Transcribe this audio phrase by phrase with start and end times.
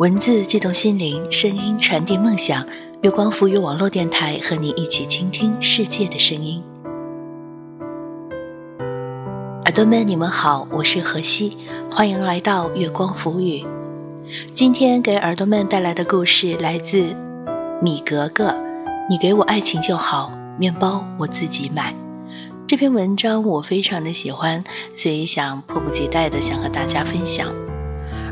[0.00, 2.66] 文字悸动心灵，声音传递梦想。
[3.02, 6.62] 月光浮语网络电台和你一起倾听世界的声音。
[9.66, 11.54] 耳朵们，你们好，我是何西，
[11.90, 13.62] 欢迎来到月光浮语。
[14.54, 17.14] 今天给耳朵们带来的故事来自
[17.82, 18.56] 米格格。
[19.10, 21.94] 你给我爱情就好，面包我自己买。
[22.66, 24.64] 这篇文章我非常的喜欢，
[24.96, 27.48] 所以想迫不及待的想和大家分享。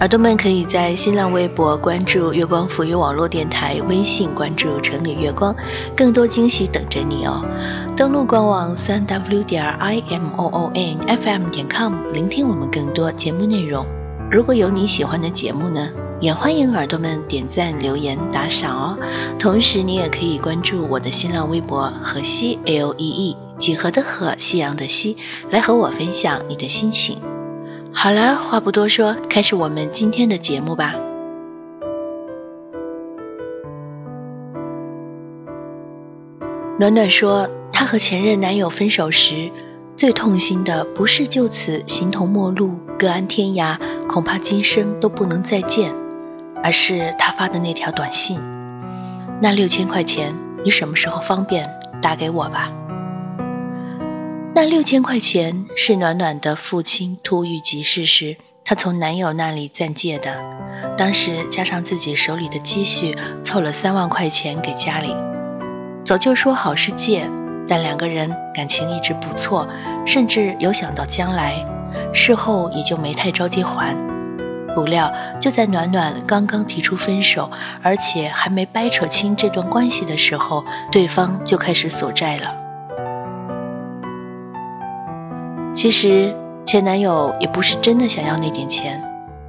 [0.00, 5.54] 耳朵们可以在新浪微博关注“月光浮语网络电台”，微信关注“城里月光”，
[5.94, 7.44] 更多惊喜等着你哦！
[7.94, 13.84] 登录官网三 w 点 i m o o n f m 点 com，聆听我们更多节目内容。
[14.30, 18.98] 如果有你喜欢的节目呢，也欢迎耳朵们点赞、留言、打赏哦。
[19.38, 25.18] 同时，你也可以关注我的新浪微博“河西 L E E”，几何的河，夕阳的西，
[25.50, 27.18] 来和我分享你的心情。
[27.92, 30.94] 好了，话不多说，开始我们今天的节目吧。
[36.78, 39.50] 暖暖说，她和前任男友分手时，
[39.96, 45.94] 最痛心的不是就此形同陌路、各安天涯，恐怕今生都不能再见，
[46.64, 48.40] 而是他发的那条短信
[49.42, 51.68] ：“那六千块钱，你什么时候方便
[52.00, 52.72] 打给我吧。”
[54.52, 60.36] 那六千块钱是暖暖的父亲突遇急事时，她从男友那里暂借的。
[60.98, 65.14] 当时加上自己手里的积蓄，凑了三万块钱给家里。
[66.04, 67.30] 早就说好是借，
[67.68, 69.68] 但两个人感情一直不错，
[70.04, 71.64] 甚至有想到将来。
[72.12, 73.96] 事后也就没太着急还。
[74.74, 77.48] 不料就在暖暖刚刚提出分手，
[77.82, 82.69] 而且还没掰扯清这段关系的时候，对方就开始索债了。
[85.72, 86.34] 其实
[86.66, 89.02] 前男友也不是真的想要那点钱，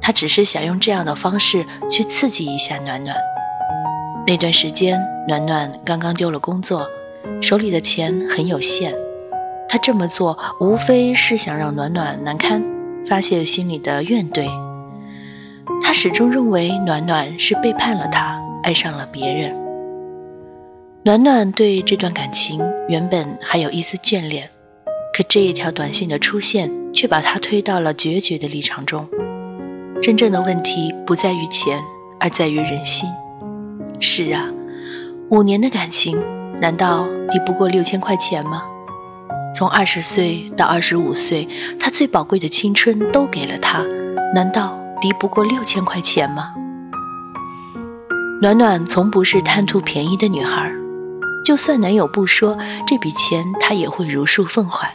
[0.00, 3.16] 他只是想用这样的方式去刺激一下暖暖。
[4.26, 6.86] 那段时间，暖暖刚刚丢了工作，
[7.40, 8.94] 手里的钱很有限。
[9.68, 12.62] 他这么做无非是想让暖暖难堪，
[13.06, 14.48] 发泄心里的怨怼。
[15.82, 19.56] 他始终认为暖暖是背叛了他，爱上了别人。
[21.04, 24.50] 暖暖对这段感情原本还有一丝眷恋。
[25.18, 29.04] 可这一条短信的出现，却把他推到了决绝的立场中。
[30.00, 31.82] 真正的问题不在于钱，
[32.20, 33.10] 而在于人心。
[33.98, 34.48] 是啊，
[35.28, 36.16] 五年的感情，
[36.60, 38.62] 难道抵不过六千块钱吗？
[39.52, 41.48] 从二十岁到二十五岁，
[41.80, 43.82] 他最宝贵的青春都给了他，
[44.32, 46.54] 难道敌不过六千块钱吗？
[48.40, 50.72] 暖暖从不是贪图便宜的女孩，
[51.44, 54.92] 就算男友不说这笔钱，她也会如数奉还。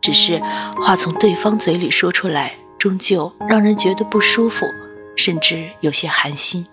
[0.00, 0.40] 只是
[0.80, 4.64] 话从对方嘴里说出来，终究让人觉得不舒服，
[5.16, 6.66] 甚至有些寒心。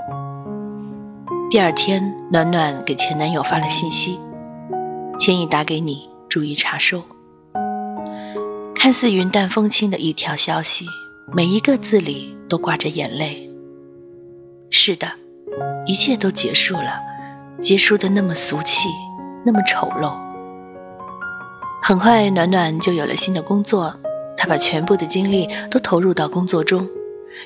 [1.49, 4.19] 第二天，暖暖给前男友发了信息
[5.19, 7.03] ：“千亿打给你，注意查收。”
[8.75, 10.85] 看似云淡风轻的一条消息，
[11.33, 13.49] 每一个字里都挂着眼泪。
[14.69, 15.09] 是的，
[15.85, 16.99] 一切都结束了，
[17.61, 18.88] 结束的那么俗气，
[19.45, 20.26] 那么丑陋。
[21.88, 23.96] 很快，暖暖就有了新的工作。
[24.36, 26.86] 她把全部的精力都投入到工作中，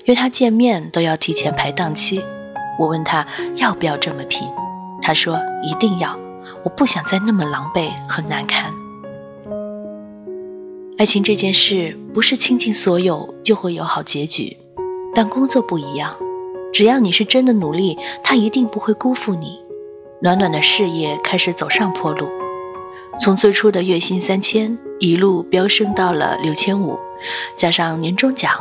[0.06, 2.20] 约他见面都要提前排档期。
[2.80, 3.24] 我问他
[3.58, 4.48] 要不要这么拼，
[5.00, 6.18] 他说一定要。
[6.64, 8.74] 我不想再那么狼狈和难堪。
[10.98, 14.58] 爱情这件事不是倾尽所有就会有好结局，
[15.14, 16.16] 但工作不一样，
[16.74, 19.60] 只要你是真的努力，他一定不会辜负你。
[20.20, 22.28] 暖暖的事业开始走上坡路。
[23.24, 26.98] 从最初的月薪三千一路飙升到了六千五，
[27.56, 28.52] 加上年终奖，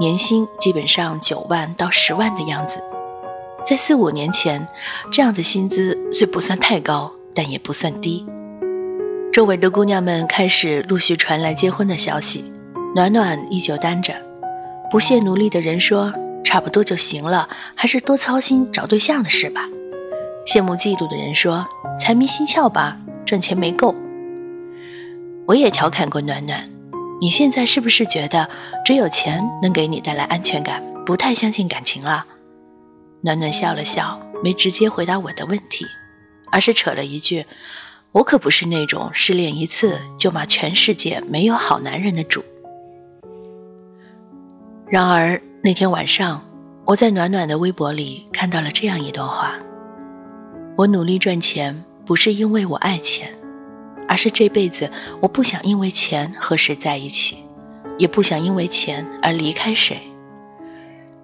[0.00, 2.82] 年薪基本上九万到十万的样子。
[3.64, 4.66] 在四五年前，
[5.12, 8.26] 这样的薪资虽不算太高，但也不算低。
[9.32, 12.52] 周围的姑娘们开始陆续传来结婚的消息，
[12.96, 14.12] 暖暖依旧单着。
[14.90, 16.12] 不懈努力的人说
[16.42, 19.62] ：“差不多就行了，还是多操心找对象的事吧。”
[20.44, 21.64] 羡慕嫉妒的人说
[22.00, 23.94] ：“财迷心窍吧，赚钱没够。”
[25.48, 26.68] 我也调侃过暖暖，
[27.22, 28.46] 你现在是不是觉得
[28.84, 32.22] 只有钱能给你带来安全感，不太相信感情了？
[33.22, 35.86] 暖暖笑了笑，没直接回答我的问题，
[36.52, 37.46] 而是扯了一句
[38.12, 42.44] ：“我可不是那种失恋一次就骂全世界没有好男人的主。”
[44.86, 46.44] 然而那天晚上，
[46.84, 49.54] 我在暖暖的微博里看到了这样一段话
[50.76, 53.32] ：“我努力赚钱，不是因为我爱钱。”
[54.08, 54.90] 而是这辈子，
[55.20, 57.36] 我不想因为钱和谁在一起，
[57.98, 59.98] 也不想因为钱而离开谁。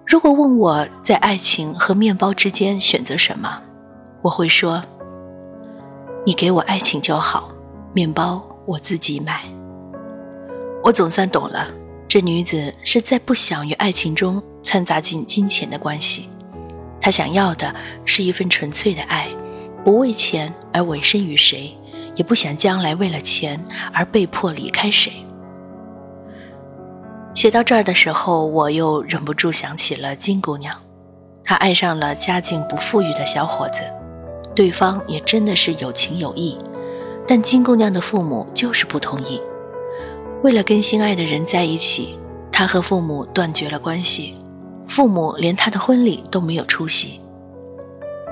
[0.05, 3.59] 如果问我在爱情和面包之间选择什么，
[4.21, 4.81] 我会说：
[6.25, 7.49] 你给我爱情就好，
[7.91, 9.41] 面包我自己买。
[10.83, 11.67] 我总算懂了，
[12.07, 16.29] 这女子是在不想与爱情中掺杂进金钱的关系，
[17.01, 17.73] 她想要的
[18.05, 19.27] 是一份纯粹的爱，
[19.83, 21.75] 不为钱而委身于谁，
[22.15, 23.63] 也不想将来为了钱
[23.93, 25.11] 而被迫离开谁。
[27.33, 30.73] 写到这儿的时候，我又忍不住想起了金姑娘，
[31.43, 33.79] 她爱上了家境不富裕的小伙子，
[34.55, 36.57] 对方也真的是有情有义，
[37.27, 39.41] 但金姑娘的父母就是不同意。
[40.43, 42.17] 为了跟心爱的人在一起，
[42.51, 44.35] 她和父母断绝了关系，
[44.87, 47.19] 父母连她的婚礼都没有出席。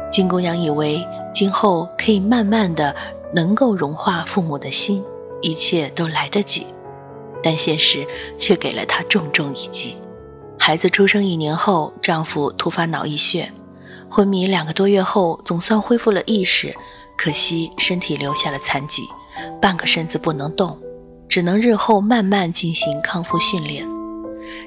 [0.10, 2.96] 金姑娘以为今后可以慢慢的
[3.34, 5.04] 能够融化父母的心，
[5.42, 6.68] 一切都来得及。
[7.42, 8.08] 但现实
[8.40, 9.98] 却给了她重重一击。
[10.58, 13.52] 孩子出生一年后，丈夫突发脑溢血，
[14.10, 16.74] 昏迷两个多月后，总算恢复了意识，
[17.18, 19.04] 可惜身体留下了残疾，
[19.62, 20.80] 半个身子不能动，
[21.28, 23.86] 只能日后慢慢进行康复训练。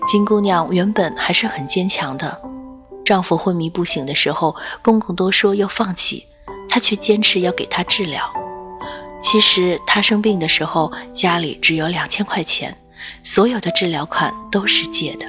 [0.07, 2.39] 金姑娘原本还是很坚强的，
[3.05, 6.27] 丈夫昏迷不醒的时候，公公都说要放弃，
[6.69, 8.21] 她却坚持要给他治疗。
[9.21, 12.77] 其实他生病的时候，家里只有两千块钱，
[13.25, 15.27] 所有的治疗款都是借的。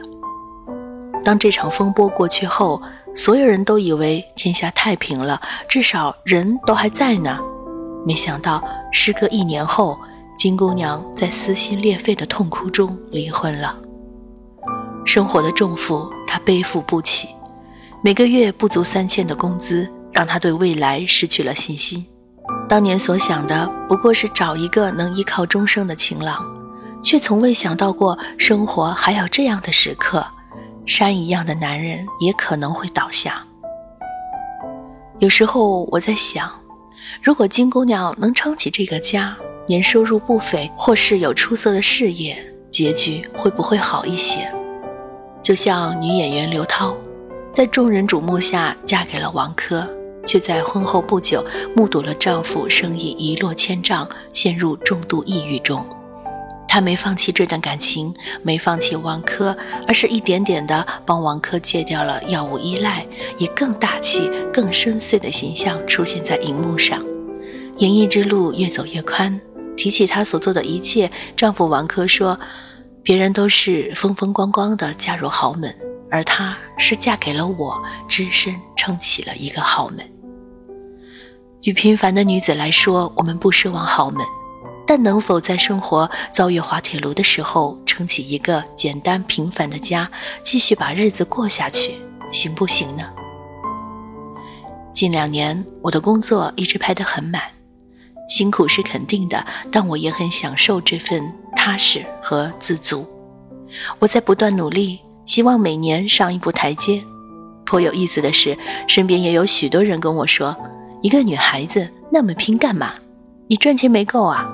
[1.23, 2.81] 当这场风波过去后，
[3.15, 7.39] 所有人都以为天下太平了，至少人都还在呢。
[8.05, 9.97] 没想到，时隔一年后，
[10.37, 13.75] 金姑娘在撕心裂肺的痛哭中离婚了。
[15.03, 17.27] 生活的重负她背负不起，
[18.03, 22.05] 每个月不足三千的工资，让她对未来失去了信心。
[22.67, 26.45] 当年所想的不过是找一个能依靠终生的情郎，
[27.01, 30.25] 却从未想到过生活还有这样的时刻，
[30.85, 33.41] 山一样的男人也可能会倒下。
[35.19, 36.51] 有时候我在想，
[37.23, 39.35] 如果金姑娘能撑起这个家，
[39.65, 42.37] 年收入不菲，或是有出色的事业，
[42.69, 44.45] 结局会不会好一些？
[45.41, 46.93] 就像女演员刘涛，
[47.53, 49.87] 在众人瞩目下嫁给了王珂。
[50.27, 51.43] 却在婚后不久
[51.75, 55.83] 目睹了丈夫生意一落千丈，陷入重度抑郁中。
[56.67, 58.13] 她没放弃这段感情，
[58.43, 59.55] 没放弃王珂，
[59.87, 63.07] 而是一点点的帮王珂戒掉了药物依赖，
[63.37, 67.01] 以更大气、更深邃的形象出现在荧幕上。
[67.77, 69.39] 演艺之路越走越宽，
[69.77, 72.37] 提起她所做的一切，丈夫王珂说
[73.01, 75.73] ：“别人都是风风光光的嫁入豪门，
[76.11, 80.05] 而她是嫁给了我，只身撑起了一个豪门。”
[81.67, 84.25] 与平凡的女子来说，我们不奢望豪门，
[84.85, 90.09] 但能否在生活遭遇滑铁卢的时候，撑起一个简单平凡的家，
[90.43, 91.95] 继续把日子过下去，
[92.31, 93.03] 行不行呢？
[94.93, 97.41] 近两年，我的工作一直排得很满，
[98.29, 101.21] 辛苦是肯定的，但我也很享受这份
[101.53, 103.05] 踏实和自足。
[103.99, 107.03] 我在不断努力，希望每年上一步台阶。
[107.65, 110.55] 颇有意思的是，身边也有许多人跟我说。
[111.01, 112.93] 一个女孩子那么拼干嘛？
[113.47, 114.49] 你赚钱没够啊？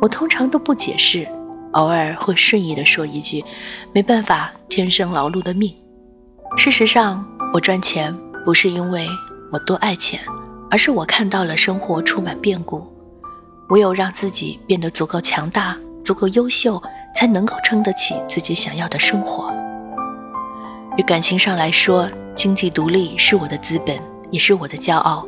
[0.00, 1.26] 我通常都不解释，
[1.72, 3.42] 偶尔会顺意的说一句
[3.94, 5.74] ：“没办法，天生劳碌的命。”
[6.58, 9.06] 事实上，我赚钱不是因为
[9.52, 10.20] 我多爱钱，
[10.70, 12.86] 而是我看到了生活充满变故，
[13.68, 16.82] 唯有让自己变得足够强大、足够优秀，
[17.14, 19.52] 才能够撑得起自己想要的生活。
[20.96, 23.98] 与感情上来说，经济独立是我的资本，
[24.30, 25.26] 也是我的骄傲。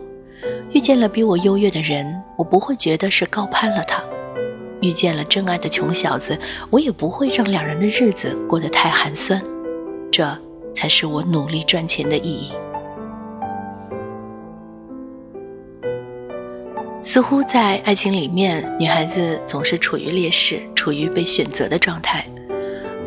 [0.77, 4.03] 遇见了比我优越的人，我不会觉得是高攀了他；
[4.83, 9.43] 遇见了真爱的穷小子，我也不会让两人的日子过得太寒酸。
[10.13, 10.31] 这
[10.75, 12.53] 才是我努力赚钱的意义。
[17.03, 22.27] 似乎在爱情里面，女孩子总是处于劣势，处于被选择的状态。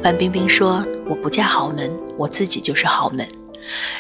[0.01, 3.27] 范冰冰说：“我不嫁豪门，我自己就是豪门。”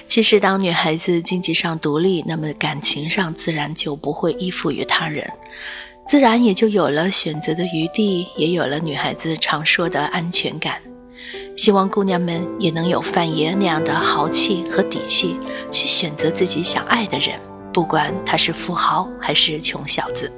[0.07, 5.29] 其实，当女孩子经济上独立，那么感情上自然就不会依附于他人，
[6.07, 10.75] 自然也就有了选择的余地，也有了女孩子常说的安全感。
[11.55, 15.37] 希望姑娘们也能有范爷那样的豪气和底气，
[15.69, 17.37] 去选择自己想爱的人，
[17.73, 20.31] 不管他是富豪还是穷小子。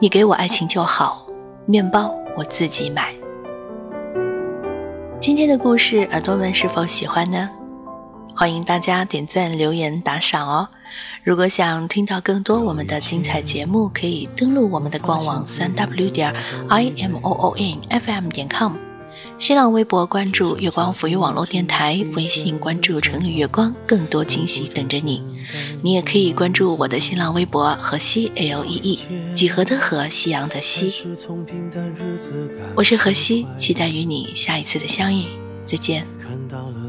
[0.00, 1.26] 你给我爱情就好，
[1.66, 3.12] 面包我自己买。
[5.20, 7.50] 今天的故事，耳朵们是否喜欢呢？
[8.38, 10.68] 欢迎大家点赞、留言、打赏哦！
[11.24, 16.32] 如果想听到更多我们的精彩节目，可以登录我们的官网三 w 点
[16.68, 18.74] i m o o n f m 点 com。
[19.40, 25.20] 新浪微博关注“月光抚育网络电台”，微信关注“城里月光”，更多惊喜等着你。
[25.82, 30.92] 你也可以关注我的新浪微博“河西 L E E”，几何的河，夕阳的西。
[32.76, 35.26] 我是河西，期待与你下一次的相遇。
[35.66, 36.06] 再见。
[36.22, 36.88] 看到了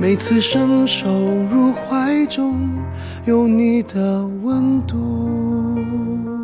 [0.00, 1.10] 每次伸手
[1.50, 2.70] 入怀中。
[3.26, 6.39] 有你的温度。